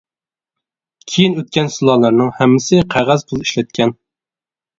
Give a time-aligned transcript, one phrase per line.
[1.11, 3.95] كېيىن ئۆتكەن سۇلالىلەرنىڭ ھەممىسى قەغەز پۇل ئىشلەتكەن.